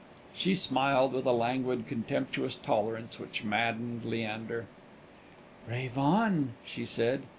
[0.33, 4.65] She smiled with a languid contemptuous tolerance, which maddened Leander.
[5.69, 7.21] "Rave on," she said.